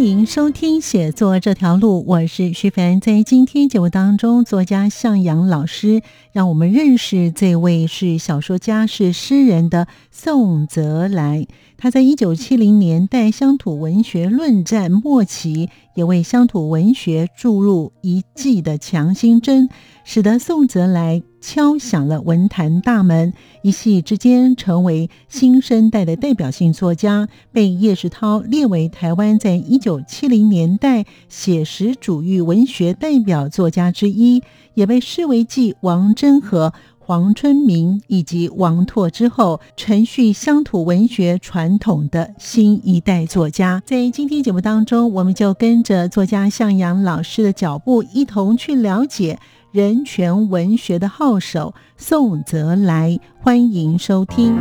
[0.00, 2.98] 欢迎收听写作这条路，我是徐凡。
[3.02, 6.00] 在今天节目当中，作家向阳老师
[6.32, 11.46] 让我们认识这位是小说家、是诗人的宋泽来。
[11.76, 19.68] 他在一九七零年代乡土文学论战末期，也为乡土文学注入一剂的强心针，
[20.12, 34.42] 使得宋泽来敲响了文坛大门，一夕之间成为新生代的代表性作家，被叶世涛列为台湾在一九七零年代写实主义文学代表作家之一，
[34.74, 36.72] 也被视为继王真和。
[36.98, 49.40] 黄春明以及王拓之后，承续乡土文学传统的新一代作家，在今天节目当中，我们就跟着作家向阳老师的脚步，一同去了解
[49.72, 53.20] 人权文学的号手宋泽来。
[53.40, 54.56] 欢迎收听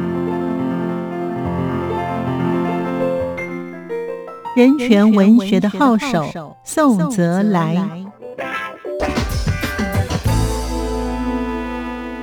[4.55, 8.05] 人权文学的号手宋泽来。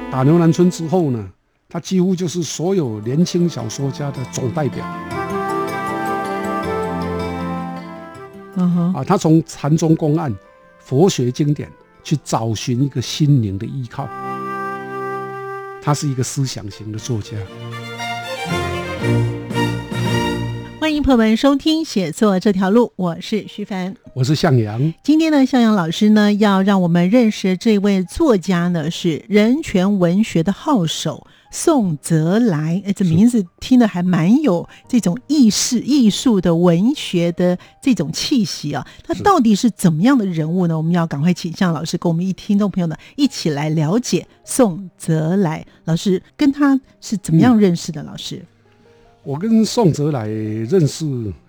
[0.09, 1.29] 打牛栏村之后呢，
[1.69, 4.87] 他几乎就是所有年轻小说家的总代表。
[8.55, 10.33] 嗯哼，啊，他从禅宗公案、
[10.79, 11.69] 佛学经典
[12.07, 14.09] 去找寻一个心灵的依靠。
[15.83, 17.33] 他是一个思想型的作家。
[20.79, 24.95] 欢迎朋友们收听《写作这条路》，我是徐凡，我是向阳。
[25.03, 32.83] 今天呢，向阳老师呢要让我们认识这位作家呢，是人权文学的号手宋泽来。
[32.85, 38.87] 哎，这名字听的还蛮有这种意识、艺术的文学的这种气息啊。
[39.03, 40.77] 他到底是怎么样的人物呢？
[40.77, 46.23] 我们要赶快请向老师跟我们一听众朋友呢一起来了解宋泽来老师。
[46.37, 48.03] 跟他是怎么样认识的？
[48.03, 48.45] 老师？
[49.25, 51.07] 我跟宋泽来认识，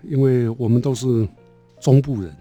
[0.08, 1.28] 因为我们都是
[1.80, 2.34] 中部人，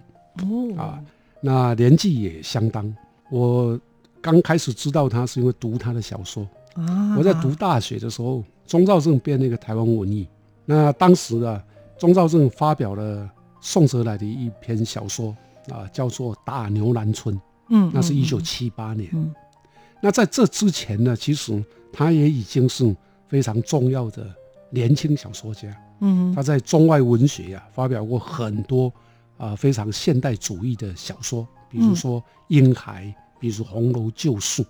[0.43, 0.99] 哦啊，
[1.41, 2.95] 那年纪也相当。
[3.29, 3.77] 我
[4.21, 7.15] 刚开始知道他是因为读他的小说啊。
[7.17, 10.27] 我在读大学的时候，钟兆政编那个台湾文艺，
[10.65, 11.63] 那当时啊，
[11.97, 13.29] 钟兆政发表了
[13.61, 15.35] 宋哲来的一篇小说
[15.71, 17.35] 啊，叫做《打牛栏村》。
[17.69, 19.09] 嗯，那是一九七八年。
[19.13, 19.33] 嗯，
[20.01, 22.95] 那在这之前呢，其实他也已经是
[23.27, 24.25] 非常重要的。
[24.69, 28.91] 年轻小说家，嗯，他在中外文学呀发表过很多
[29.37, 33.05] 啊非常现代主义的小说，比如说《婴孩》，
[33.39, 34.61] 比如《红楼旧树》，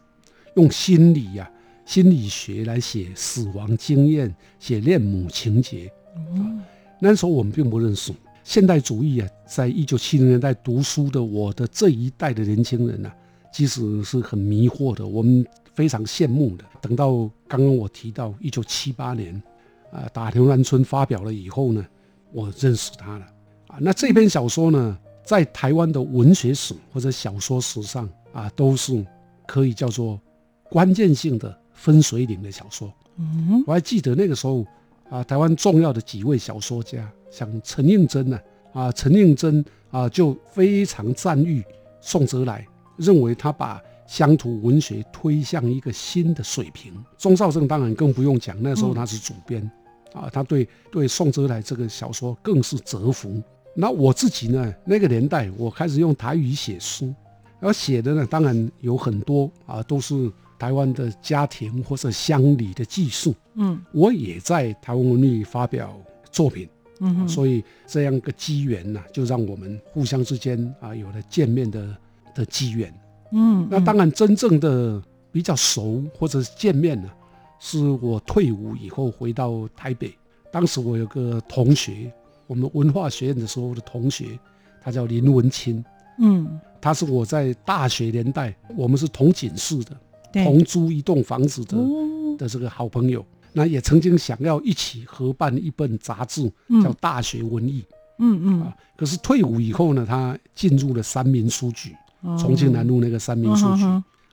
[0.56, 1.50] 用心理呀
[1.88, 5.90] 心理学来写死亡经验，写恋母情节。
[6.16, 6.62] 嗯，
[7.00, 13.10] 那时候我们并不认识现代主义啊，在一九七零年代读书的我的这一代的年轻人呢，
[13.54, 16.66] 其实是很迷惑的，我们非常羡慕的。
[16.82, 17.12] 等到
[17.48, 19.42] 刚刚我提到一九七八年。
[19.90, 21.84] 啊，打牛栏村发表了以后呢，
[22.34, 23.26] 我认识他了。
[23.68, 29.04] 啊，那这篇小说呢，在台湾的文学史或者小说史上啊，都是
[29.46, 30.20] 可以叫做
[30.70, 32.92] 关键性的分水岭的小说。
[33.16, 34.66] 嗯，我还记得那个时候
[35.10, 38.40] 啊，台湾重要的几位小说家，像陈应真呢，
[38.74, 41.64] 啊，陈应真啊，就非常赞誉
[42.02, 42.68] 宋哲来，
[42.98, 46.94] 认为他把乡土文学推向一个新的水平。
[47.18, 49.70] 钟绍正当然更不用讲，那时候他是主编。
[50.14, 53.42] 啊，他对对宋哲来这个小说更是折服。
[53.76, 57.06] 那我自己呢，那个年代我开始用台语写书，
[57.60, 63.34] 然后写的呢，当然有很多啊，都是台湾的家庭或者乡里的技术。
[63.56, 65.96] 嗯，我也在台湾文艺发表
[66.32, 66.68] 作品。
[67.00, 71.96] 嗯，所以这样一个机缘呢，就让我们互相之间啊有了见面的
[72.34, 72.94] 的机缘。
[73.32, 75.02] 嗯，那当然真正的
[75.32, 77.10] 比较熟或者是见面呢。
[77.60, 80.16] 是我退伍以后回到台北，
[80.52, 82.14] 当时我有个同学，
[82.46, 84.38] 我们文化学院的时候的同学，
[84.80, 85.84] 他叫林文清，
[86.20, 89.98] 嗯，他是我在大学年代，我们是同寝室的，对
[90.44, 96.44] 同租一栋房子的哦的这个好朋友，那也曾经想要一起合办一本杂志，
[96.84, 97.82] 叫《大学文艺》，
[98.20, 103.84] 嗯嗯啊，可是退伍以后呢，他进入了三民书局，哦重庆南路那个三民书局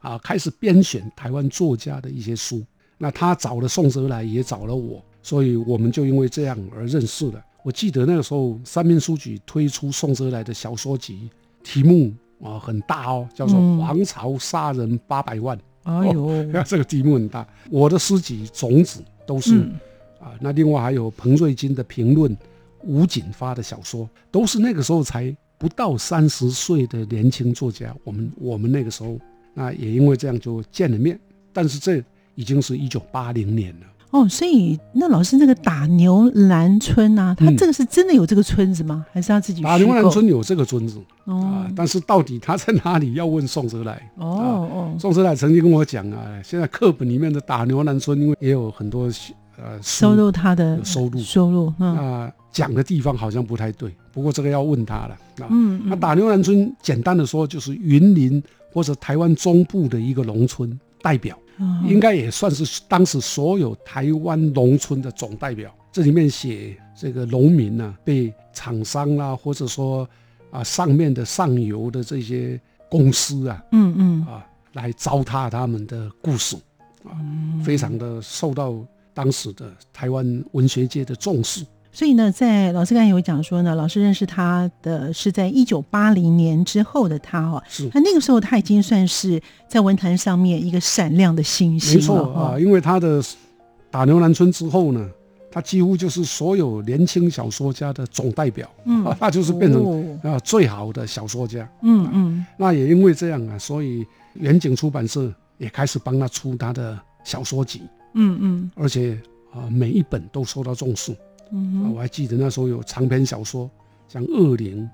[0.00, 2.62] 啊，开始编选台湾作家的一些书。
[2.96, 7.42] 那他找了宋哲来，也找了我，所以我们就因为这样而认识了。
[7.64, 11.28] 我记得那个时候三民书局推出宋哲来的小说集，
[11.62, 12.12] 题目
[12.42, 15.58] 啊很大哦，叫做《皇朝杀人八百万》。
[15.92, 16.28] 哎呦，
[16.64, 17.46] 这个题目很大。
[17.70, 19.60] 我的诗集种子都是
[20.18, 22.34] 啊，那另外还有彭瑞金的评论，
[22.82, 27.94] 吴锦发的小说，都是那个时候才不到三十岁的年轻作家。
[28.02, 29.18] 我们我们那个时候，
[29.52, 31.18] 那也因为这样就见了面，
[31.52, 32.02] 但是这
[32.34, 33.86] 已经是一九八零年了。
[34.14, 39.04] 哦，所以那老师那个打牛栏村啊，他这个是真的有这个村子吗？
[39.12, 41.68] 还是他自己打牛栏村有这个村子啊？
[41.74, 43.14] 但是到底他在哪里？
[43.14, 44.08] 要问宋哲来。
[44.16, 49.10] 哦哦，宋哲来曾经跟我讲啊，现在课本里面的打牛栏村，因为也有很多
[49.56, 53.92] 呃收入他的收入收入啊，讲的地方好像不太对。
[54.12, 55.48] 不过这个要问他了啊。
[55.50, 58.40] 嗯，那打牛栏村简单的说，就是云林
[58.72, 61.38] 或者台湾中部的一个农村代表。
[61.86, 65.72] 应该也算是当时所有台湾农村的总代表。
[65.92, 70.08] 这里面写这个农民呢，被厂商啦，或者说
[70.50, 72.60] 啊上面的上游的这些
[72.90, 76.56] 公司啊，嗯嗯啊来糟蹋他们的故事
[77.04, 77.14] 啊，
[77.64, 81.64] 非常的受到当时的台湾文学界的重视。
[81.94, 87.88] 所以呢，在老师刚才有讲说呢，老师认识他的是在一九八零年之后的他哦，是。
[87.90, 93.22] 他那个时候他已经算是在文坛上面一个闪亮的星星没错啊，因为他的
[93.92, 95.08] 打牛栏村之后呢，
[95.52, 104.04] 他几乎就是所有年轻小说家的总代表，嗯，他就是变成啊最好的小说家，嗯嗯，那也因为这样啊，所以
[104.34, 107.82] 远景出版社也开始帮他出他的小说集，
[108.14, 109.16] 嗯嗯，而且
[109.52, 111.16] 啊每一本都受到重视。
[111.54, 113.70] 啊，我还记得那时候有长篇小说，
[114.08, 114.88] 像《恶灵》，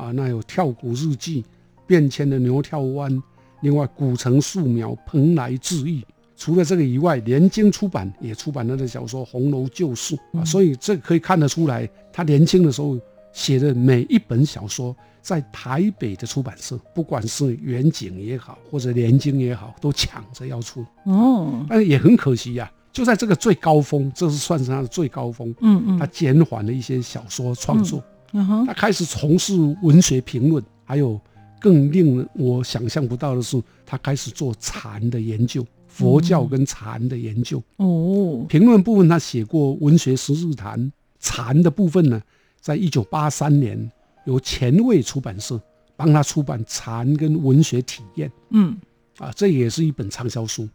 [0.00, 1.42] 啊，那有《跳谷日记》，
[1.86, 3.22] 变迁的牛跳湾，
[3.62, 6.04] 另外《古城素描》，蓬莱志异。
[6.36, 12.98] 除了这个以外，联经出版也出版他的小说《红楼旧事》啊，所以这可以看得出来，他年轻的时候
[13.32, 20.84] 写的每一本小说，在台北的出版社，不管是远景也好，或者联经也好，都抢着要出。
[21.04, 22.68] 哦，但是也很可惜呀。
[22.92, 25.54] 就在这个最高峰，这是算是他的最高峰。
[25.60, 28.02] 嗯嗯，他减缓了一些小说创作，
[28.32, 31.18] 嗯哼他开始从事文学评论，还有
[31.58, 37.62] 更令我想象不到的是，他开始做禅的研究，佛教跟禅的研究。
[37.76, 40.78] 哦，评论部分他写过《文学十日谈》，
[41.18, 42.20] 禅的部分呢，
[42.60, 43.90] 在一九八三年
[44.26, 45.58] 由前卫出版社
[45.96, 48.28] 帮他出版《禅跟文学体验》。
[48.50, 48.76] 嗯，
[49.18, 50.68] 啊，这也是一本畅销书。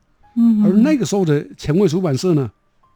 [0.63, 2.49] 而那个时候的前卫出版社呢，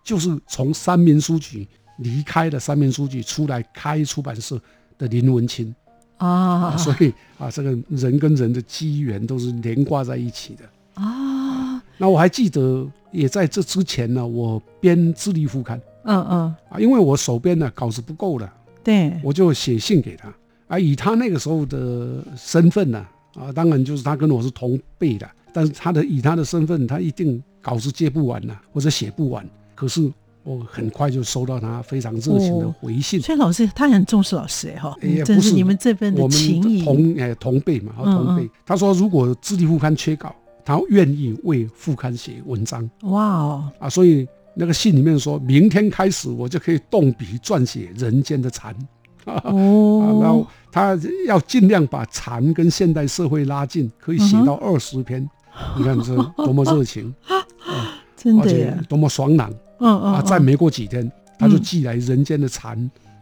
[0.03, 1.67] 就是从三民书局
[1.97, 4.61] 离开了三民书局出来开出版社
[4.97, 5.73] 的林文清。
[6.17, 11.01] 啊，所以啊，这个人跟人的机缘都是连挂在一起的。
[11.01, 11.81] 啊。
[11.97, 16.55] 那我还记得，也在这之前呢，我编智力副刊，嗯嗯。
[16.69, 18.53] 啊，因为我手边呢稿子不够了，
[18.83, 20.31] 对，我就写信给他。
[20.67, 23.03] 啊，以他那个时候的身份呢，
[23.33, 25.27] 啊，当然就是他跟我是同辈的。
[25.53, 29.47] 但是他的以他的身份，他一定稿子接不完呐，或者写不完。
[29.75, 30.11] 可是
[30.43, 33.19] 我很快就收到他非常热情的回信。
[33.21, 34.95] 所以老师他很重视老师哎哈，
[35.25, 36.83] 真是你们这边的情谊。
[36.83, 38.49] 同哎同辈嘛，同辈。
[38.65, 42.89] 他说如果《智力副刊》缺稿，他愿意为副刊写文章。
[43.03, 43.89] 哇哦啊！
[43.89, 48.73] 所以那个信里面说明天开始我就可以动笔撰写《人间的禅》。
[49.25, 55.27] 哦， 然后他要尽量把禅跟现代社会拉近，可以写到二十篇。
[55.77, 57.37] 你看这多么热情啊！
[58.15, 59.49] 真的，多么爽朗。
[59.79, 60.21] 嗯嗯啊！
[60.21, 62.77] 再没过几天，他就寄来《人间的禅》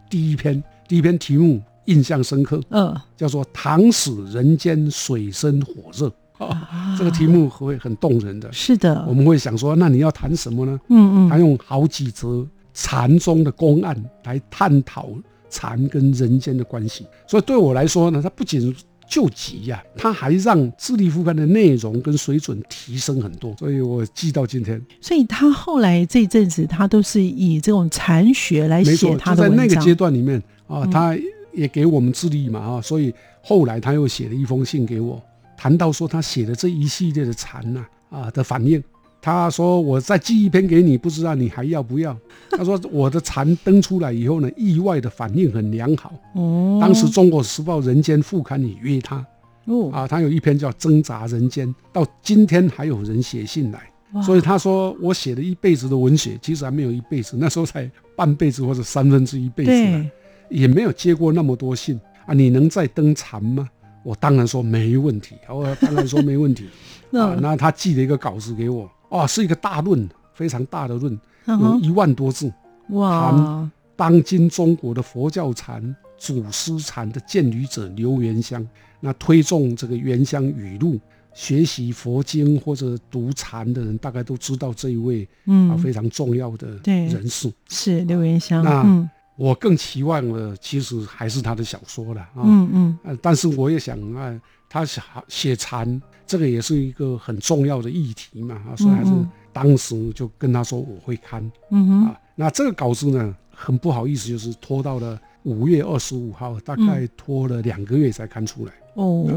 [0.09, 2.61] 第一篇，第一篇题目印象深刻。
[2.69, 6.11] 嗯，叫做“唐使人间水深火热”。
[6.37, 8.51] 啊，这个题目会很动人的。
[8.51, 10.77] 是的，我们会想说，那你要谈什么呢？
[10.89, 13.95] 嗯嗯，他用好几则禅宗的公案
[14.25, 15.07] 来探讨
[15.49, 17.05] 禅跟人间的关系。
[17.25, 18.75] 所以对我来说呢，它不仅
[19.09, 24.79] 救急呀，他还让智力副刊的内容跟水准提升很多，所以我记到今天。
[25.01, 29.57] 所以他后来这阵子，他都是以这种禅学来写他的文章。
[29.57, 31.17] 在那个阶段里面啊，他
[31.51, 33.11] 也给我们智力嘛啊，所以
[33.41, 35.19] 后来他又写了一封信给我，
[35.57, 38.81] 谈到说他写的这一系列的禅呐啊的反应。
[39.21, 42.17] 他说：“我再寄一篇给你，不知道你还要不要？”
[42.51, 46.13] 他说：“我的蝉登出来以后呢，意外的反应很良好。
[46.35, 49.25] 哦，当时《中国时报》人间副刊也约他。
[49.65, 53.91] 哦，啊，他有一篇叫《挣扎人间》，到今天还有人写信来。
[54.23, 60.09] 所以他说我写了一辈子的文学，其实还没有一辈子，那时候才半辈子或者三分之一辈子，
[60.49, 62.33] 也没有接过那么多信啊。
[62.33, 63.69] 你能再登蝉吗？
[64.03, 65.35] 我当然说没问题。
[65.47, 66.67] 我当然说没问题。
[67.13, 68.89] 啊，那他寄了一个稿子给我。
[69.09, 72.51] 哦，是一个大论，非常大的论，有一万多字。
[72.89, 78.65] 哇，当今中国的佛教禅、祖师禅的建立者刘元香，
[78.99, 80.99] 那推崇这个元香语录。
[81.31, 88.63] 学习佛经或者读禅的人，大概都知道这一位啊非常重要的人士是刘元香。
[88.63, 92.41] 那我更期望的其实还是他的小说了啊。
[92.43, 92.99] 嗯嗯。
[93.03, 99.11] 呃，但是我也想啊，他写写禅这个也是一个很重要的议题嘛啊，所以还是
[99.51, 101.41] 当时就跟他说我会看。
[101.71, 102.05] 嗯哼。
[102.05, 108.71] 啊，那这个稿子呢，很不好意思，就是拖到了五月二十五号，大概拖了两个月才看出来。
[108.93, 109.27] 哦，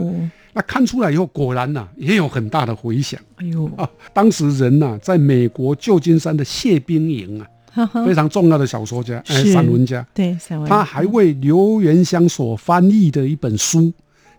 [0.52, 3.20] 那看出来以后，果然呐也有很大的回响。
[3.36, 7.40] 哎呦啊，当时人呐，在美国旧金山的谢冰营
[7.74, 13.92] 啊，非常重要的小说家，哎，散文家，对，散文，他还为刘元香所翻译的一本书，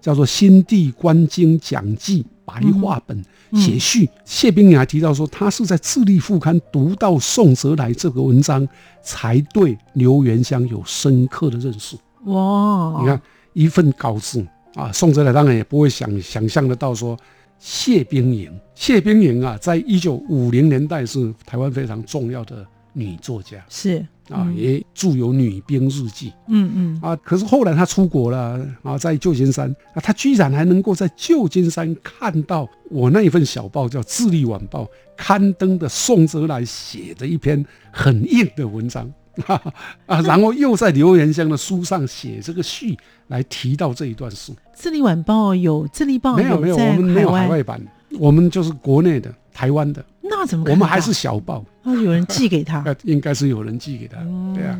[0.03, 4.09] 叫做《新地观经讲记》白话本写序。
[4.25, 8.67] 谢冰莹还提到说，他是在《智利副刊》读到宋哲来这个文章，
[9.01, 11.95] 才对刘元香有深刻的认识。
[12.25, 13.21] 哇，你看
[13.53, 14.45] 一份稿子。
[14.75, 17.15] 啊，宋哲来当然也不会想想象得到说，
[17.59, 34.83] 谢冰莹，谢冰莹啊，在一九五零年代是台湾非常重要的女作家，是啊，也著有《女兵日记》，嗯嗯啊，可是后来她出国了啊，在旧金山啊，她居然还能够在旧金山看到我那一份小报叫《智利晚报》
[35.17, 39.11] 刊登的宋哲来写的一篇很硬的文章。
[40.05, 42.95] 啊，然后又在刘元香的书上写这个序
[43.29, 44.53] 来提到这一段事。
[44.75, 47.81] 智利晚报有智利报没有没有，我们没有海外版，
[48.19, 50.05] 我们就是国内的台湾的。
[50.23, 50.65] 那怎么？
[50.69, 51.63] 我们还是小报。
[51.83, 54.17] 啊，有人寄给他， 应该是有人寄给他，
[54.55, 54.79] 对啊，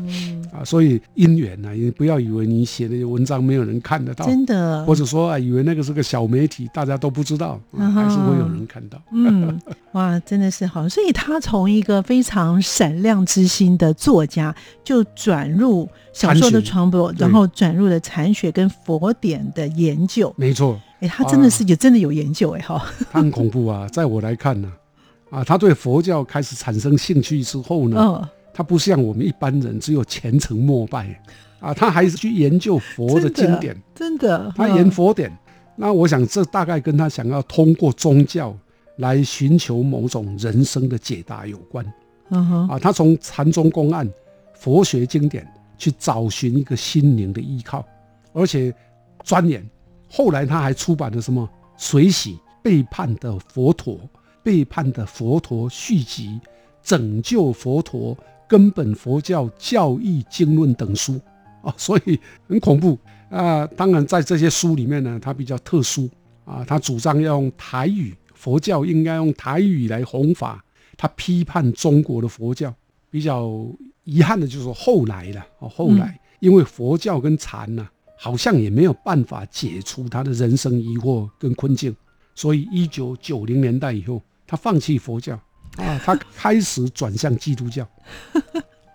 [0.50, 8.98] 啊，所以姻缘呢，也不要以为你写的文章没有人看得到，真的，或者说啊，以为那个是个小媒体，大家都不知道，还是会有人看到。
[9.12, 9.60] 嗯，
[9.92, 20.32] 哇，真的是好，所以他从一个非常闪亮之星的作家，就转入小说的传播，然后转入了禅学跟佛典的研究。
[20.38, 22.82] 没错，哎，他真的是有真的有研究哎哈，
[23.12, 24.72] 很恐怖啊，在我来看呢。
[24.72, 24.83] 啊，
[25.42, 31.20] 他对佛教开始产生兴趣之后呢，他不像我们一般人只有虔诚膜拜，
[31.58, 35.36] 啊，他还是去研究佛的经典，真的，他研佛典。
[35.76, 38.56] 那我想这大概跟他想要通过宗教
[38.98, 41.84] 来寻求某种人生的解答有关。
[42.28, 44.08] 啊，他从禅宗公案、
[44.54, 47.84] 佛学经典去找寻一个心灵的依靠，
[48.32, 48.72] 而且
[49.24, 49.64] 钻研。
[50.08, 51.42] 后来他还出版了什么
[51.76, 53.94] 《水洗背叛的佛陀》。
[54.44, 56.38] 背叛的佛陀续集、
[56.82, 61.18] 拯救佛陀、根本佛教教义经论等书
[61.62, 62.98] 啊，所以很恐怖
[63.30, 63.66] 啊。
[63.68, 66.10] 当然，在这些书里面呢，它比较特殊
[66.44, 70.62] 啊，他主张要用台语，佛教应该用台语来弘法。
[70.98, 72.72] 他批判中国的佛教，
[73.10, 73.66] 比较
[74.04, 81.96] 遗憾的就是后来了哦，后来因为佛教跟禅呢，好像也没有办法解除他的人生疑惑跟困境，
[82.34, 84.20] 所以一九九零年代以后。
[84.46, 85.34] 他放弃佛教
[85.76, 87.82] 啊，他开始转向基督教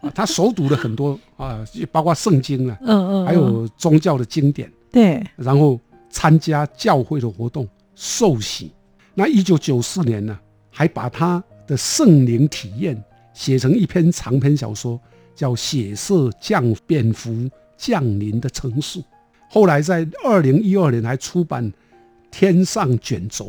[0.02, 5.80] 啊，他手读了很多啊，包括圣经了，嗯嗯，还有宗教的经典，对，然后
[6.10, 8.72] 参加教会的活动，受洗。
[9.14, 10.40] 那一九九四年呢，
[10.70, 13.04] 还把他的圣灵体验
[13.34, 14.98] 写成一篇长篇小说，
[15.36, 19.00] 叫《血色降蝙蝠降临的城市》。
[19.50, 21.70] 后来在二零一二年还出版
[22.32, 23.46] 《天上卷轴》。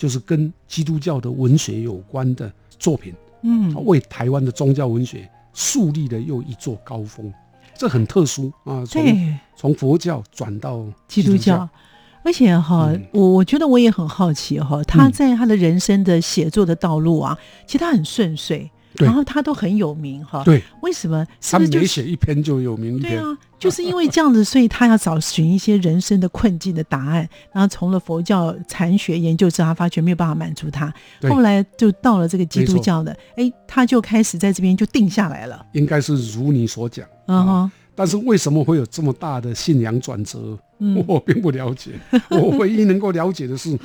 [0.00, 7.30] 就是跟基督教的文学有关的作品，嗯，为台湾的宗教文学树立了又一座高峰，
[7.76, 8.82] 这很特殊啊。
[8.86, 11.68] 从从佛教转到基督教，
[12.24, 18.70] 而且哈，我我觉得我也很好奇哈，他在他的人生的写作的道路啊，其实他很顺遂。
[18.96, 21.26] 然后他都很有名哈，对，为什么？
[21.40, 23.16] 他每写一篇就有名一篇。
[23.16, 27.28] 对啊，就是因为这样子，所以他要找寻一些人生的困境的答案。
[27.52, 30.92] 然后从了佛教禅学研究之后，他发觉没有办法满足他，
[31.28, 35.64] 后来就到了这个基督教的，哎，他就开始在这边就定下来了。
[35.72, 37.70] 应该是如你所讲，嗯哼。
[37.94, 40.58] 但是为什么会有这么大的信仰转折？
[41.06, 41.92] 我并不了解。
[42.30, 43.78] 我唯一能够了解的是。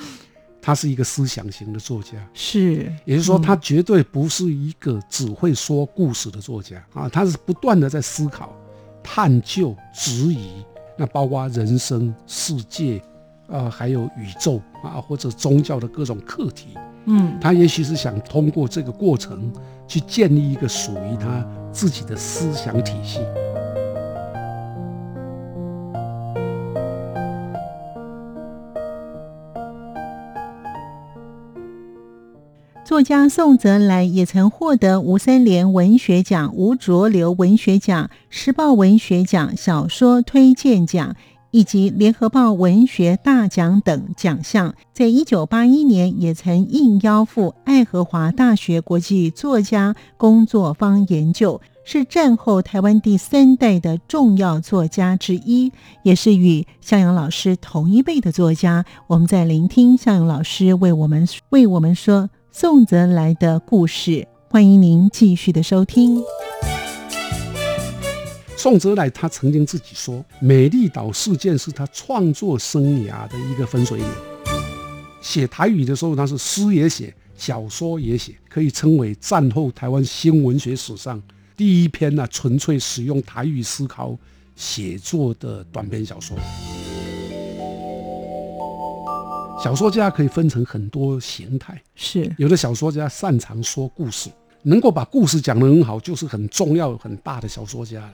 [0.66, 6.84] 他是一个思想型的作家，是，也就是说，他绝对不是一个只会说故事的作家。
[6.92, 8.52] 啊，他是不断的在思考、
[9.04, 10.66] 探究、质疑，
[10.98, 13.00] 那包括人生、世界，
[13.48, 16.70] 啊，还有宇宙啊，或者宗教的各种课题，
[17.06, 19.54] 嗯，他也许是想通过这个过程
[19.88, 23.20] 去建立一个属于他自己的思想体系。
[32.96, 41.14] 作家宋泽来也曾获得吴三连文学奖、吴浊流文学奖、时报文学奖、小说推荐奖
[41.52, 44.74] 以及联合报文学大奖等奖项。
[44.94, 51.60] 在一九八一年，也曾应邀赴爱荷华大学国际作家工作坊研究。
[51.88, 55.72] 是战后台湾第三代的重要作家之一，
[56.02, 58.86] 也是与向阳老师同一辈的作家。
[59.06, 66.24] 我们在聆听向阳老师为我们为我们说宋泽来的故事，欢迎您继续的收听。
[68.56, 74.08] 宋泽来他曾经自己说，美丽岛事件是他创作生涯的一个分水岭。
[75.22, 81.22] 写台语的时候，他是诗也写，小说也写，可以称为战后台湾新文学史上。
[81.58, 84.18] 第一篇呢，纯粹使用台语思考
[84.56, 86.38] 写作的短篇小说。
[89.58, 94.30] 小说家可以分成很多形态，是有的小说家擅长说故事，
[94.64, 98.14] 能够把故事讲得很好，就是很重要很大的小说家了。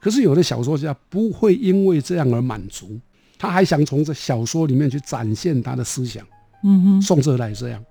[0.00, 3.00] 可是有的小说家不会因为这样而满足，
[3.38, 6.24] 他还想从这小说里面去展现他的思想。
[6.62, 7.82] 嗯哼，宋哲来这样，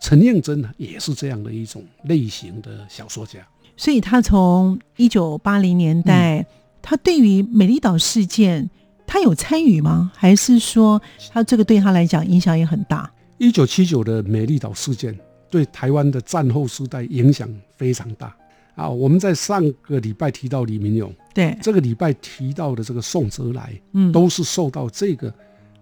[0.00, 3.40] 陈应真呢也是这样的一种类型的小说家。
[3.76, 6.46] 所以他从一九八零年代，
[6.82, 8.68] 他对于美丽岛事件，
[9.12, 10.10] 他有参与吗？
[10.16, 10.98] 还是说
[11.30, 13.12] 他这个对他来讲影响也很大？
[13.36, 15.14] 一九七九的美丽岛事件
[15.50, 18.34] 对台湾的战后时代影响非常大
[18.74, 18.88] 啊！
[18.88, 25.28] 我们在上个礼拜提到李明勇，对这个礼拜提到的这个宋哲来，嗯，都是受到这个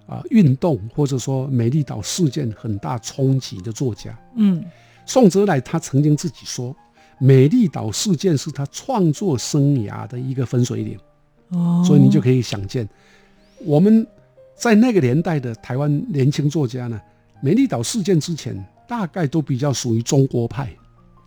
[0.08, 4.18] 啊运动或者说美丽岛事件很大冲击的作家。
[4.34, 4.60] 嗯，
[5.06, 6.74] 宋哲来他曾经自己说。
[7.20, 10.98] 美丽岛事件是他创作生涯的一个分水岭，
[11.50, 12.88] 哦，所以你就可以想见，
[13.64, 14.06] 我们
[14.54, 17.00] 在那个年代的台湾年轻作家呢，
[17.42, 18.54] 美丽岛事件之前
[18.88, 20.70] 大概都比较属于中国派，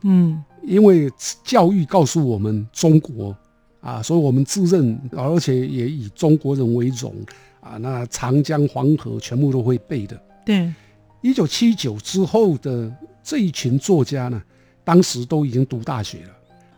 [0.04, 1.10] 嗯，因为
[1.44, 3.36] 教育告诉我们中国
[3.82, 7.16] 啊，所以我们自认，而且也以中国人为荣
[7.60, 10.22] 啊，那长江黄河全部都会背的。
[10.46, 10.74] 对，
[11.22, 12.92] 一九七九之后的
[13.24, 14.42] 这一群作家呢。
[14.86, 16.30] 当时都已经读大学了，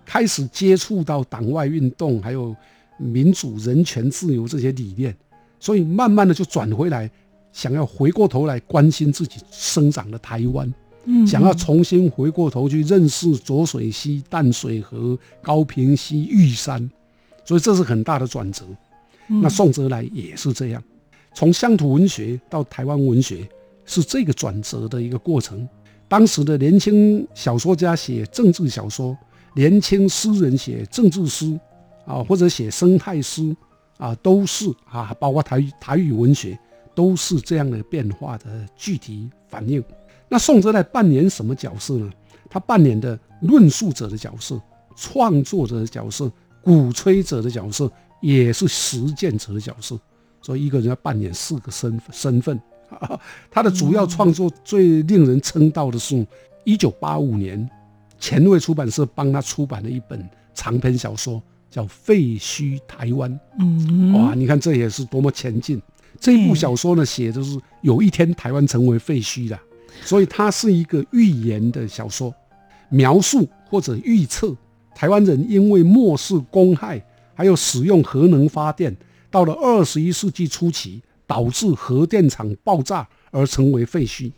[0.05, 2.55] 开始接触到党外运动，还有
[2.99, 5.17] 民主、人权、自由这些理念，
[5.65, 7.09] 所以慢慢的就转回来，
[7.51, 10.71] 想要回过头来关心自己生长的台湾，
[11.05, 16.87] 嗯，想要重新回过头去认识浊水溪、淡水河、高平溪、玉山，
[17.43, 18.63] 所以这是很大的转折。
[19.27, 20.83] 那宋哲来也是这样，
[21.33, 23.49] 从乡土文学到台湾文学，
[23.85, 25.67] 是这个转折的一个过程。
[26.07, 29.17] 当时的年轻小说家写政治小说，
[29.55, 31.59] 年轻诗人写政治诗，
[32.05, 33.41] 啊，或者写生态诗，
[33.97, 36.57] 啊，都是啊，包括台台语文学，
[36.93, 39.83] 都是这样的变化的具体反应。
[40.27, 42.09] 那宋哲在扮演什么角色呢？
[42.49, 44.61] 他扮演的论述者的角色、
[44.95, 46.31] 创作者的角色、
[46.61, 49.99] 鼓吹者的角色，也是实践者的角色。
[50.41, 52.59] 所以一个人要扮演四个身身份。
[53.49, 56.25] 他的主要创作最令人称道的是，
[56.63, 57.67] 一九八五年，
[58.19, 61.41] 前卫出版社帮他出版的一本长篇小说，
[61.75, 63.29] 叫《废墟台湾》。
[63.59, 65.81] 嗯，哇，你看这也是多么前进！
[66.21, 69.59] 这部小说呢，写的是有一天台湾成为废墟了，
[70.01, 72.33] 所以它是一个预言的小说，
[72.87, 74.55] 描述或者预测
[74.95, 78.95] 台湾人因为漠视公害，还有使用核能发电，
[79.29, 81.01] 到了二十一世纪初期。
[81.27, 84.31] 导致核电厂爆炸而成为废墟，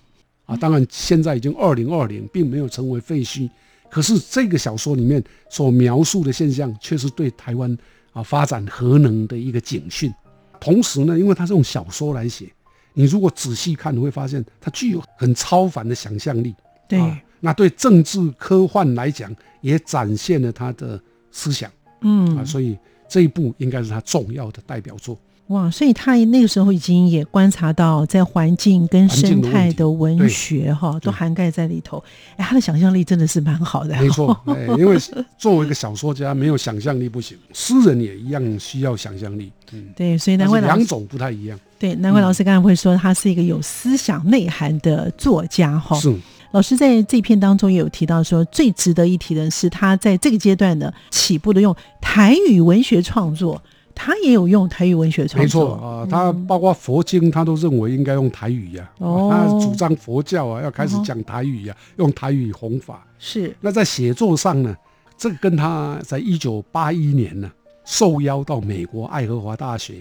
[0.45, 3.49] 啊，当然现在已经二零二零，并没有成为废墟。
[3.89, 7.77] 可是这个小说里面所描述的现象，却是对台湾
[8.13, 10.13] 啊发展核能的一个警讯。
[10.59, 12.51] 同时呢，因为它是用小说来写，
[12.93, 16.53] 你如果仔细看，你会发现它具有很超凡的想象力。
[16.89, 16.99] 对，
[17.39, 20.99] 那对政治科幻来讲，也展现了他的
[21.31, 21.71] 思想。
[22.01, 25.17] 嗯，啊，所以这一部应该是他重要的代表作。
[25.47, 32.03] 哇，所以他那个时候已经也观察到，在环境跟生态的文学哈，都涵盖在里头。
[32.35, 33.95] 哎，他的想象力真的是蛮好的。
[33.95, 34.97] 没错，哎，因为
[35.37, 37.37] 作为一个小说家，没有想象力不行。
[37.53, 39.49] 诗人也一样需要想象力。
[39.71, 41.57] 嗯，对，所以难怪两种不太一样。
[41.79, 45.97] 对，难怪老师刚才会说他是一个有思想内涵的作家哈。
[45.97, 46.13] 是，
[46.51, 53.61] 老师在这篇当中也有提到说，最值得一提的是他在这个阶段的起步的用台语文学创作。
[53.97, 58.89] 他也有用台语文学创作，没错啊，他包括佛经，他都认为应该用台语呀。
[58.99, 63.05] 哦，他主张佛教啊，要开始讲台语呀，用台语弘法。
[63.17, 63.53] 是。
[63.59, 64.77] 那在写作上呢，
[65.17, 67.51] 这个跟他在一九八一年呢
[67.83, 69.95] 受邀到美国爱荷华大学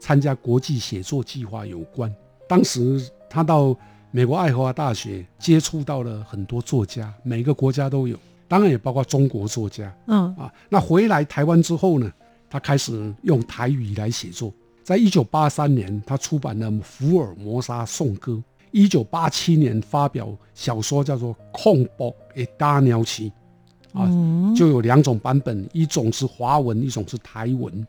[0.00, 2.12] 参加国际写作计划有关。
[2.48, 3.76] 当时他到
[4.10, 8.16] 美国爱荷华大学接触到了很多作家，每个国家都有，
[8.48, 9.94] 当然也包括中国作家。
[10.06, 12.10] 嗯啊，那回来台湾之后呢，
[12.52, 14.52] 他开始用台语来写作。
[14.84, 18.32] 在一九八三年，他出版了《福尔摩沙颂歌》。
[18.72, 23.32] 一九八七年发表小说叫做《控博的大鸟奇》，
[23.98, 27.86] 啊，嗯就有两种版本，一种是华文，一种是台文，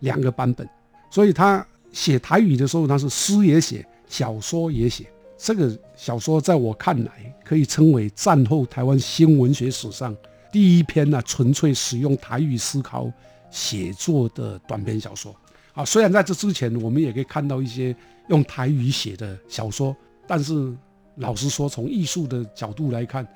[0.00, 0.66] 两个版本。
[1.10, 5.04] 所以他写台语的时候，他是诗也写，小说也写。
[5.36, 7.12] 这个小说在我看来，
[7.44, 10.16] 可以称为战后台湾新文学史上
[10.50, 13.10] 第一篇呢、纯粹使用台语思考
[13.50, 15.34] 写作的短篇小说。
[15.74, 17.94] 啊，虽然在这之前，我们也可以看到一些
[18.28, 19.94] 用台语写的小说，
[20.26, 20.74] 但是
[21.16, 23.26] 老实说，从艺术的角度来看，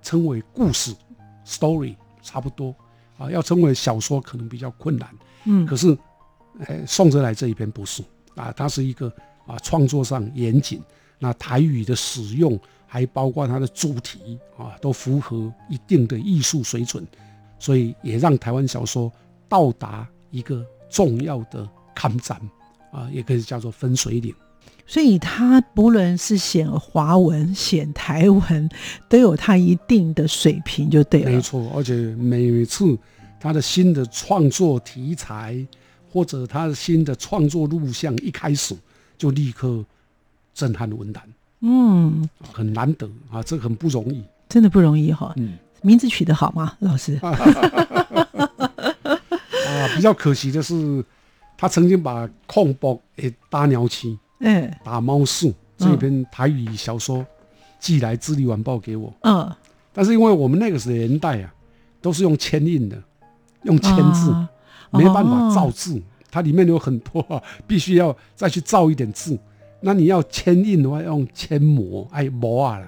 [0.00, 0.94] 称为故事
[1.46, 2.74] （story） 差不多
[3.18, 5.08] 啊，要称为小说可能比较困难。
[5.44, 5.96] 嗯可是，
[6.66, 8.02] 呃，宋哲来这一篇不是
[8.36, 9.12] 啊，它是一个
[9.46, 10.82] 啊创作上严谨，
[11.18, 17.06] 那台语的使用还包括它的主题啊，都符合一定的艺术水准，
[17.58, 19.12] 所以也让台湾小说
[19.52, 22.40] 到达一个重要的看站
[22.90, 24.34] 啊，也可以叫做分水岭。
[24.86, 28.70] 所以他不论是写华文、写台文，
[29.10, 31.30] 都有他一定的水平，就对了。
[31.30, 32.98] 没错，而且每次
[33.38, 35.62] 他的新的创作题材
[36.10, 38.74] 或者他的新的创作录像一开始
[39.18, 39.84] 就立刻
[40.54, 41.22] 震撼文坛，
[41.60, 44.24] 嗯，很难得啊，这很不容易。
[44.48, 45.34] 真的不容易哈。
[45.36, 47.20] 嗯名字取得好吗，老师？
[49.92, 51.04] 啊，比较可惜的是，
[51.56, 57.24] 他曾经把《控波诶大鸟期》哎，打猫树这篇台语小说
[57.78, 59.50] 寄来《智利晚报》给我，嗯，
[59.92, 61.52] 但是因为我们那个时年代啊，
[62.00, 63.00] 都是用铅印的，
[63.64, 64.30] 用铅字。
[64.30, 64.48] 啊。
[64.94, 65.98] 没办法哦造字，
[66.30, 69.38] 它里面有很多啊，必须要再去造一点字。
[69.80, 72.86] 那你要铅印的话，要用铅模，哎，模啊了，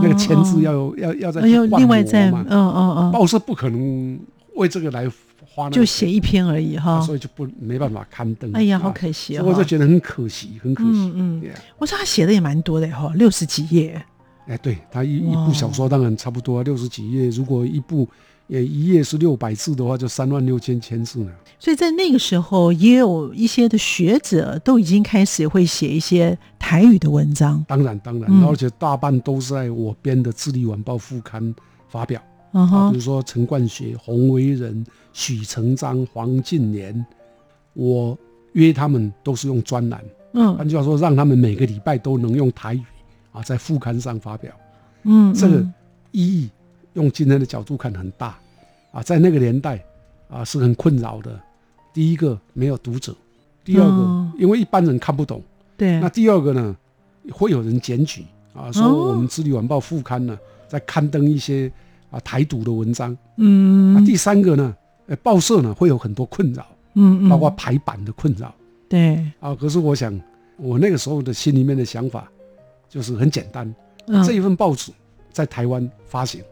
[0.00, 2.46] 那个签字要有要要再哦要去灌另外再模嗯。
[2.48, 4.16] 嗯嗯，报社不可能
[4.54, 5.10] 为这个来
[5.52, 7.00] 花就写一篇而已钱，哈。
[7.00, 8.52] 所以就不没办法刊登。
[8.52, 9.46] 哎呀，啊好可惜所哦。
[9.46, 11.12] 以我就觉得很可惜，很可惜。
[11.14, 14.00] 嗯嗯我说他写的也蛮多的哈，六十几页。
[14.46, 18.08] 哎，对他一一部小说当然差不多六十几页，如果一部
[18.48, 21.30] 也一页是六百字的话，就三万六千千字呢。
[21.58, 27.64] 所以在那个时候，也有一些的学者都已经开始会写一些台语的文章。
[27.68, 31.54] 当然，当然，嗯而且大半都是在我编的《智利晚报》副刊
[31.88, 32.20] 发表。
[32.52, 37.04] 啊，比如说陈冠学、洪维仁、许成章、黄敬年，
[37.74, 38.18] 我
[38.52, 40.56] 约他们都是用专栏，嗯。
[40.56, 42.82] 换句话说，让他们每个礼拜都能用台语
[43.32, 44.52] 啊，在副刊上发表。
[45.04, 45.74] 嗯，这个嗯
[46.10, 46.50] 意义，
[46.94, 48.36] 用今天的角度看很大
[48.92, 49.82] 啊，在那个年代
[50.28, 51.38] 啊是很困扰的。
[51.94, 53.14] 第一个没有读者，
[53.64, 55.42] 第二个、嗯因为一般人看不懂，
[55.76, 56.00] 对。
[56.00, 56.76] 那，第二个呢
[57.30, 59.10] 会有人检举啊，说哦。
[59.10, 61.70] 我们《智利晚报》副刊呢在刊登一些
[62.10, 63.16] 啊台独的文章。
[63.36, 68.54] 嗯那第三个呢，呃，报社呢会有很多困扰，嗯嗯，包括排版的困扰
[68.88, 69.54] 对，啊。
[69.54, 70.18] 可是我想，
[70.56, 72.30] 我那个时候的心里面的想法
[72.88, 73.72] 就是很简单，
[74.06, 74.92] 嗯这一份报纸
[75.32, 76.42] 在台湾发行，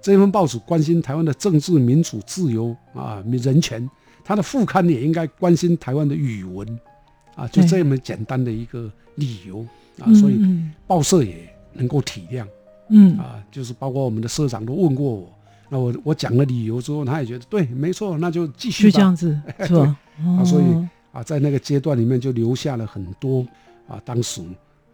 [0.00, 3.88] 这一份报纸关心台湾的政治、民主、自由啊、人权，
[4.24, 6.78] 它的副刊也应该关心台湾的语文
[7.34, 9.60] 啊，就这么简单的一个理由
[9.98, 12.48] 啊，嗯所以嗯报社也能够体谅嗯
[13.18, 15.28] 啊，就是包括我们的社长都问过我。
[15.68, 18.90] 那我我讲了理由之后，他也觉得对，没错，那就继续吧。
[18.90, 19.96] 就这样子 是吧？
[20.38, 23.46] 啊，所以哦啊，在那个阶段里面就留下了很多
[23.86, 24.42] 啊，当时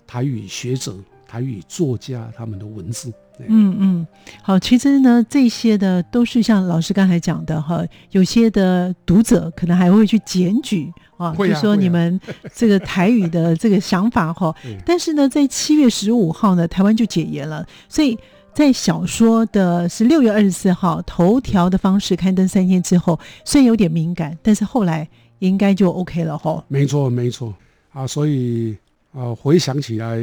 [0.07, 0.95] 台语学者、
[1.27, 3.13] 台语作家他们的文字。
[3.37, 4.07] 对嗯嗯，
[4.43, 12.21] 好，其实呢，这些的都是像老师刚才讲的哈，有些的读者可能还会去检举啊，就说你们
[12.55, 18.19] 这个台语的这个想法哈 对，但是呢，在七月十五号呢，台湾就解严了，所以。
[18.55, 25.09] 在小说的是六月二十四号头条的方式刊登三天之后，虽然有点敏感，但是后来
[25.41, 26.65] 应该就 OK 了哈。
[26.69, 27.53] 没错，没错
[27.93, 28.77] 啊，所以
[29.13, 30.17] 啊，回想起来，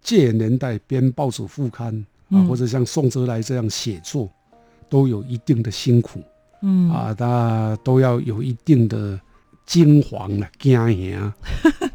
[0.00, 2.46] 戒严年代编报纸副刊啊，嗯。
[2.48, 4.28] 或者像宋哲来这样写作，
[4.88, 6.20] 都有一定的辛苦。
[6.62, 6.90] 嗯。
[6.90, 9.18] 啊，他都要有一定的
[9.66, 10.74] 惊惶了、 惊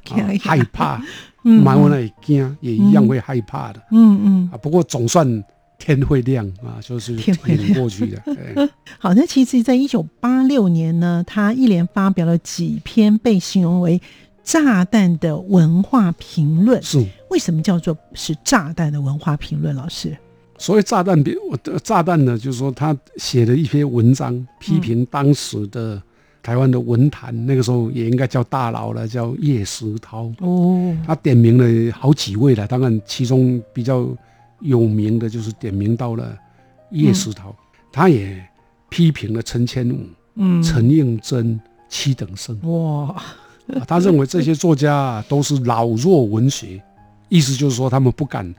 [0.05, 1.01] 吓、害怕，
[1.43, 3.79] 嗯蛮我那也惊，也一样会害怕的。
[3.91, 5.43] 嗯嗯，啊，不过总算
[5.77, 8.21] 天会亮啊，就是天会挺过去的。
[8.55, 8.69] 哎。
[8.97, 14.01] 好，那其实，在一九八六年呢，他一连发表了几篇被形容为
[14.43, 16.81] 炸弹的文化评论。
[16.81, 17.05] 是。
[17.29, 19.75] 为什么叫做是炸弹的文化评论？
[19.75, 20.17] 老师，
[20.59, 21.17] 所谓炸弹，
[21.49, 25.99] 我的炸弹呢，就是说他写了一篇文章，批评当时的
[26.43, 30.29] 台湾的文坛那个时候也应该叫大佬了，叫叶石涛。
[30.39, 34.05] 哦，他点名了好几位了，当然其中比较
[34.59, 36.37] 有名的就是点名到了
[36.91, 37.55] 叶石涛，
[37.91, 38.45] 他也
[38.89, 39.99] 批评了陈千武、
[40.35, 42.59] 嗯，陈应真、七等生。
[42.63, 43.15] 哇，
[43.79, 46.81] 啊他认为这些作家啊都是老弱文学，
[47.29, 48.53] 意思就是说他们不敢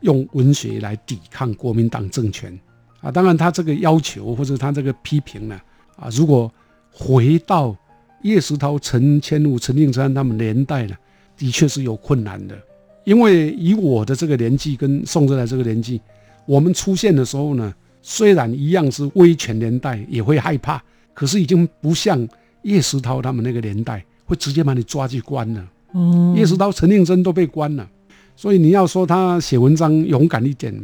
[0.00, 2.58] 用文学来抵抗国民党政权
[3.00, 3.10] 啊。
[3.10, 5.60] 当然，他这个要求或者他这个批评呢，
[5.96, 6.52] 啊，如果
[6.90, 7.76] 回到
[8.22, 10.96] 叶石涛、陈千武、陈定山他们年代呢，
[11.36, 12.58] 的确是有困难的，
[13.04, 16.00] 因为以我的这个年纪跟宋哲来这个年纪，
[16.46, 20.82] 我们出现的时候呢，虽然一样是威权年代，也会害怕，
[21.14, 22.28] 可是已经不像
[22.62, 25.66] 叶石涛他们那个年代会直接把你抓去关了。
[25.94, 27.88] 嗯，叶石涛、陈定真都被关了，
[28.40, 30.74] 所以你要说他写文章勇敢一点，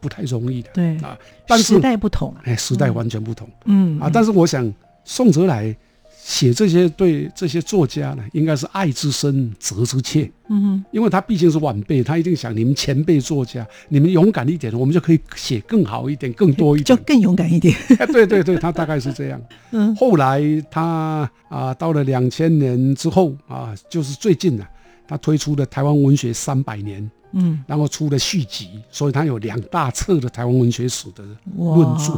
[0.00, 0.70] 不太容易的。
[0.72, 1.14] 对啊，
[1.46, 3.46] 但是时代不同，哎，时代完全不同。
[3.66, 4.72] 嗯啊，但是我想
[5.04, 5.76] 宋哲来
[6.18, 16.96] 写这些对这些作家呢，应该是爱之深责之切，嗯哼，因为他毕竟是晚辈，他一定想你们前辈作家，你们勇敢一点，我们就可以写更好一点、更多一点。
[16.96, 17.76] 就更勇敢一点，
[18.10, 19.38] 对对对，他大概是这样。
[19.72, 24.64] 嗯后来他啊，到了两千年之后啊，就是最近呢、
[25.06, 31.24] 他推出了台湾文学三百年，嗯，然后出了续集，所以他有两大册的台湾文学史的
[31.56, 32.12] 论著。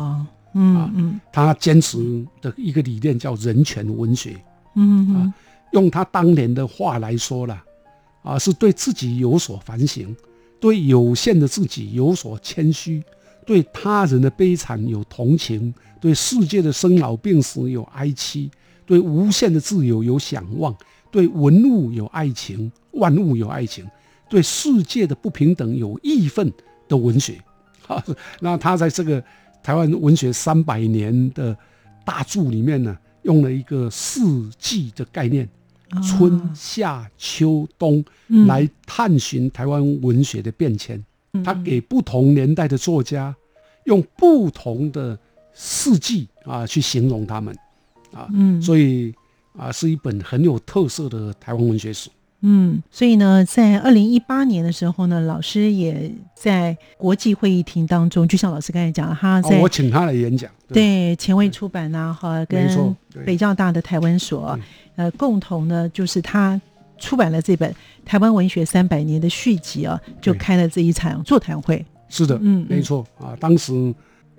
[0.55, 1.20] 嗯嗯。
[1.33, 4.37] 他坚持的一个理念叫人权文学，
[4.74, 5.35] 嗯嗯。
[5.72, 7.62] 用他当年的话来说了，
[8.22, 10.16] 啊，是对自己有所反省，
[10.59, 13.03] 对有限的自己有所谦虚，
[13.46, 18.51] 对他人的悲惨有同情，对世界的生老病死有哀戚，
[18.87, 20.74] 对无限的自由有想望，
[21.11, 23.87] 对文物有爱情，万物有爱情，
[24.29, 26.53] 对世界的不平等有义愤
[26.88, 27.38] 的文学。
[27.87, 28.03] 啊，
[28.40, 29.23] 那他在这个
[29.62, 31.57] 台湾文学三百年的
[32.05, 35.49] 大著里面呢，用了一个四季的概念。
[35.90, 41.03] 啊春夏秋冬嗯来探寻台湾文学的变迁。
[41.42, 43.35] 他给不同年代的作家
[43.85, 45.18] 用不同的
[45.55, 47.57] 四季啊去形容他们
[48.12, 49.14] 啊，嗯所以
[49.59, 52.09] 啊是一本很有特色的台湾文学史。
[52.40, 64.57] 嗯，所以呢，在二零一八年的时候呢，老师也在国际会议厅当中，就像老师刚才讲，他啊在、我请他来演讲，对前卫出版呐、哈，没错对跟北教大的台湾所，
[64.94, 66.61] 呃，共同呢，就是他
[66.97, 67.68] 出版了这本
[68.05, 71.85] 《台湾文学三百年》的续集啊，就开了这一场座谈会。
[72.09, 73.37] 是的，嗯嗯没错啊。
[73.40, 73.73] 当时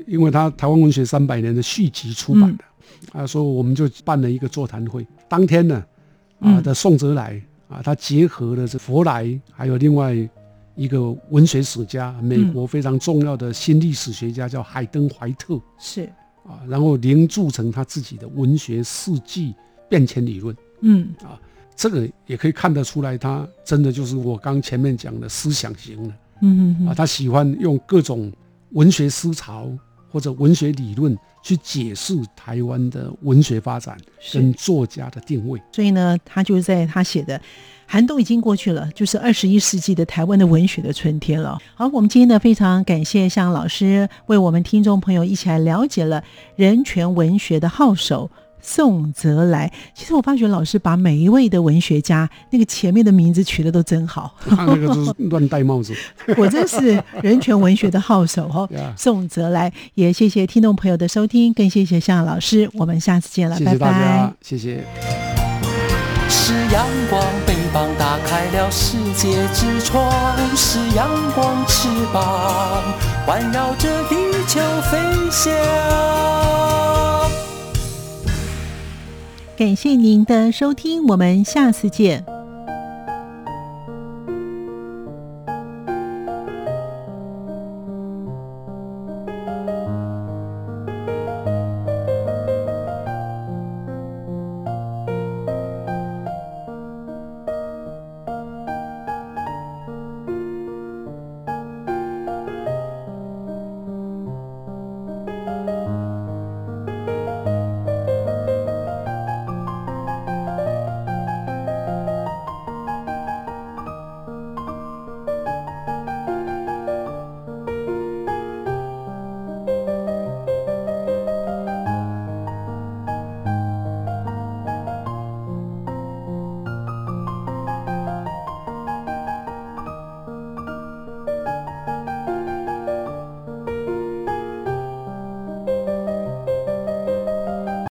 [0.08, 2.69] 因为他台湾文学三百年的续集出版的，嗯
[3.12, 5.06] 啊，所以我们就办了一个座谈会。
[5.28, 5.76] 当天呢，
[6.40, 10.16] 啊嗯的宋哲来啊，他结合了这佛来，还有另外
[10.76, 16.04] 一个文学史家，美嗯国非常重要的新历史学家叫海登怀特是，
[16.44, 19.54] 啊，然后凝铸成他自己的文学世纪
[19.88, 20.56] 变迁理论。
[20.82, 21.40] 嗯啊
[21.76, 26.14] 这个也可以看得出来，他真的就是我刚前面讲的思想型的。
[26.42, 28.30] 嗯，嗯嗯他喜欢用各种
[28.72, 29.72] 文学思潮
[30.12, 33.98] 或者文学理论去解释台湾的文学发展
[34.34, 35.62] 跟作家的定位。
[35.72, 37.40] 所以呢，他就在他写的
[37.86, 41.58] 寒冬已经过去了，就是二十一世纪的台湾的文学的春天了。
[41.76, 46.24] 好，我们今天呢非常感谢向老师为我们听众朋友一起来了解了
[46.56, 48.30] 人权文学的号手。
[48.62, 55.94] 宋泽来，其实我发觉老师把每一位的文学家那个前面的名字取得都真好，他那个就是乱戴帽子。
[56.38, 58.70] 我真是人权文学的号手哦。
[58.98, 64.84] 宋泽来，也谢谢听众朋友的收听，更谢谢向老师，我们下次见了，谢谢大拜拜。，谢谢。
[66.28, 70.12] 是阳光，翅膀打开了世界之窗；
[70.56, 72.84] 是阳光，翅膀
[73.26, 74.16] 环绕着地
[74.48, 74.60] 球
[74.92, 74.98] 飞
[75.32, 76.99] 翔。
[79.60, 82.39] 感谢您的收听，我们下次见。